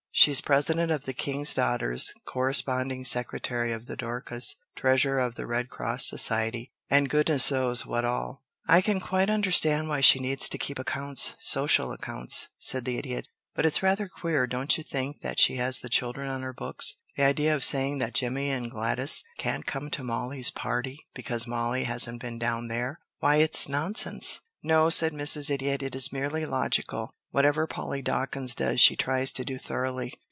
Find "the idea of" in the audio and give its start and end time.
17.15-17.63